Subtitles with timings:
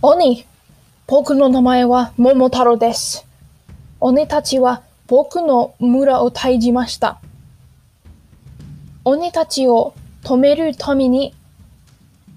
[0.00, 0.46] 鬼、
[1.08, 3.26] 僕の名前は桃太郎です。
[3.98, 7.20] 鬼たちは僕の村を退治ました。
[9.04, 11.34] 鬼たちを止めるために、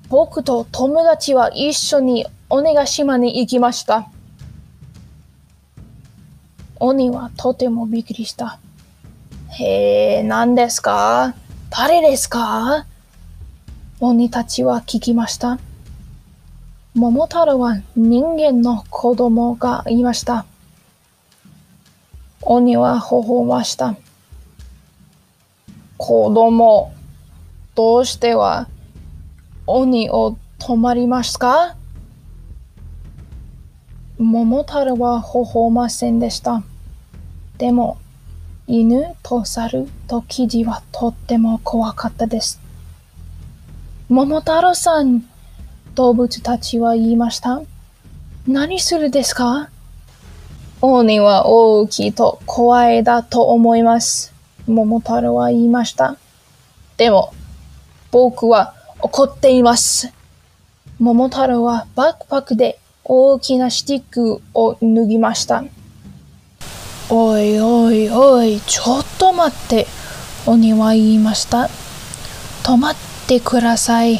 [0.09, 4.09] 僕と友達は一緒に鬼ヶ島に行きました。
[6.79, 8.57] 鬼はとてもびっくりした。
[9.49, 11.35] へえ、何ですか？
[11.69, 12.87] 誰ですか
[13.99, 15.59] 鬼たちは聞きました。
[16.93, 20.45] 桃太郎は人間の子供がいました。
[22.41, 23.95] 鬼は微笑ました。
[25.97, 26.91] 子供、
[27.75, 28.67] どうしては
[29.65, 31.77] 鬼を止まりますか？
[34.17, 36.61] 桃太郎は微笑ませんでした。
[37.57, 37.99] でも、
[38.67, 42.59] 犬と猿とキジはとっても怖かったです。
[44.09, 45.23] 桃太郎さん、
[45.95, 47.61] 動物たちは言いました。
[48.47, 49.69] 何するですか？
[50.81, 54.33] 鬼は大きいと怖いだと思います。
[54.67, 56.17] 桃太郎は言いました。
[56.97, 57.33] でも、
[58.11, 60.11] 僕は怒っています。
[60.99, 65.63] 桃太郎はバックパックで大きなスティックを脱ぎました。
[67.09, 69.87] おいおいおい、ちょっと待って。
[70.45, 71.69] 鬼は言いました。
[72.63, 72.95] 止まっ
[73.27, 74.19] てください。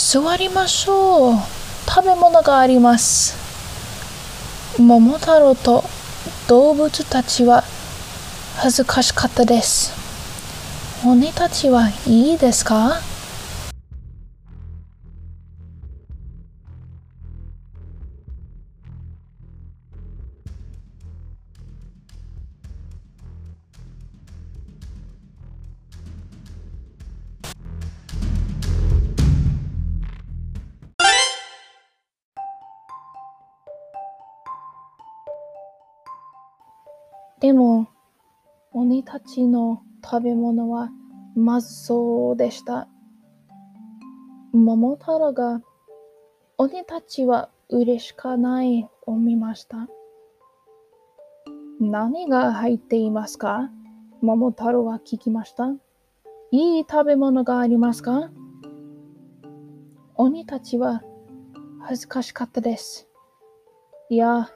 [0.00, 1.34] 座りましょう。
[1.88, 3.34] 食べ物があります。
[4.80, 5.82] 桃太郎と
[6.46, 7.64] 動物たちは
[8.58, 9.92] 恥ずかしかったです。
[11.04, 13.00] 鬼たちはいいですか？
[37.40, 37.88] でも、
[38.72, 40.90] 鬼たちの食べ物は
[41.36, 42.88] まずそうでした。
[44.52, 45.60] 桃太郎が
[46.56, 49.88] 鬼たちは嬉しかないを見ました。
[51.80, 53.70] 何が入っていますか？
[54.20, 55.68] 桃太郎は聞きました。
[56.50, 58.30] いい食べ物がありますか？
[60.16, 61.02] 鬼たちは
[61.80, 63.08] 恥ずかしかったです。
[64.10, 64.50] いや、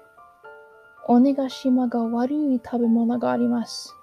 [1.09, 3.95] 鬼ヶ島が悪い食べ物があります。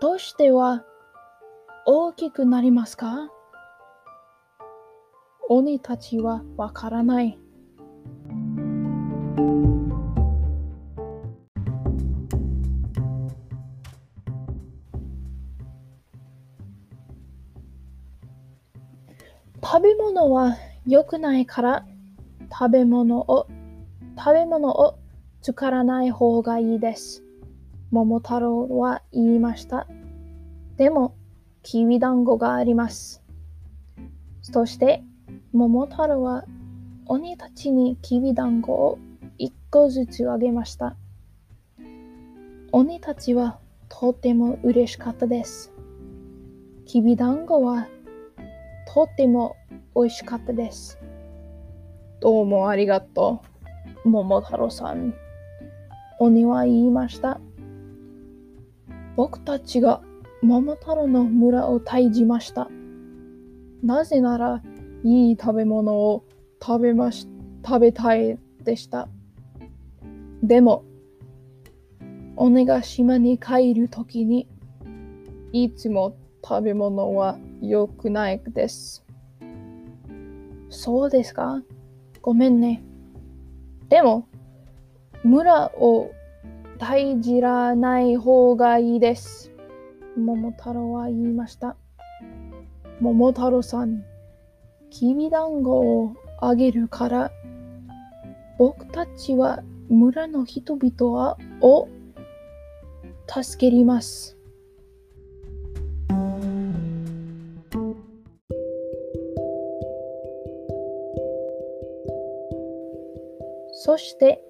[0.00, 0.84] どうしては
[1.86, 3.30] 大きくなりますか？
[5.48, 7.38] 鬼たちはわからない。
[19.64, 20.56] 食べ物は
[20.86, 21.86] 良くないから
[22.52, 23.46] 食べ物を
[24.18, 24.98] 食べ物を
[25.40, 27.24] 作らない方がいいです。
[27.90, 29.86] 桃太郎は言いました。
[30.76, 31.14] でも、
[31.62, 33.22] きびだんごがあります。
[34.42, 35.02] そして、
[35.52, 36.44] 桃太郎は
[37.06, 38.98] 鬼たちにきびだんごを
[39.38, 40.96] 一個ずつあげました。
[42.72, 43.58] 鬼たちは
[43.88, 45.72] とても嬉しかったです。
[46.86, 47.88] きびだんごは
[48.86, 49.56] とても
[49.94, 50.98] 美味しかったです。
[52.20, 53.51] どうもありがとう。
[54.04, 55.14] 桃太郎さん。
[56.18, 57.40] 鬼は言いました。
[59.16, 60.02] 僕たちが
[60.42, 62.68] 桃太郎の村を退治ました。
[63.82, 64.62] なぜなら、
[65.04, 66.24] いい食べ物を
[66.62, 67.26] 食べまし、
[67.64, 69.08] 食べたいでした。
[70.42, 70.84] でも、
[72.36, 74.48] 鬼が島に帰るときに、
[75.52, 79.04] いつも食べ物は良くないです。
[80.70, 81.62] そうですか？
[82.22, 82.82] ごめんね。
[83.92, 84.26] でも、
[85.22, 86.12] 村を
[86.78, 89.52] 大事らない方がいいです。
[90.16, 91.76] 桃太郎は言いました。
[93.00, 94.02] 桃太郎さん、
[94.88, 97.32] きびだんごをあげるから、
[98.56, 101.86] 僕たちは村の人々はを
[103.28, 104.38] 助けります。
[113.72, 114.44] そして、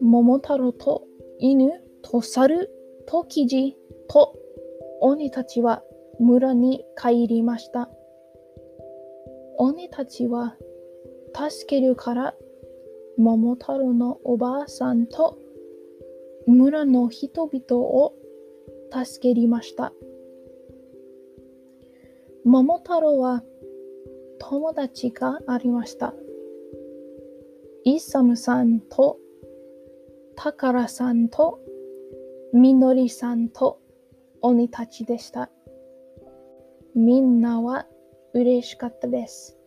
[0.00, 1.06] 桃太郎と
[1.38, 2.70] 犬と猿
[3.06, 3.76] とキジ
[4.08, 4.34] と
[5.00, 5.82] 鬼たちは
[6.18, 7.90] 村に帰りました。
[9.58, 10.56] 鬼たちは
[11.34, 12.34] 助けるから
[13.18, 15.38] 桃太郎のおばあさんと
[16.46, 18.14] 村の人々を
[18.90, 19.92] 助けりました。
[22.44, 23.42] 桃太郎は
[24.38, 26.14] 友達がありました。
[27.96, 29.18] イサムさんと、
[30.36, 31.58] タカラさんと、
[32.52, 33.80] みのりさんと
[34.42, 35.50] 鬼たちでした。
[36.94, 37.88] みんなは
[38.32, 39.58] 嬉しかったです。